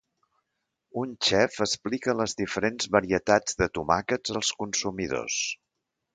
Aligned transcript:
Un 1.01 1.11
xef 1.27 1.59
explica 1.65 2.15
les 2.21 2.33
diferents 2.39 2.89
varietats 2.97 3.61
de 3.61 3.69
tomàquets 3.79 4.35
als 4.41 4.53
consumidors. 4.65 5.39